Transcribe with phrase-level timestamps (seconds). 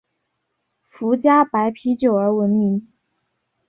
[0.89, 2.87] 福佳白啤酒而闻名。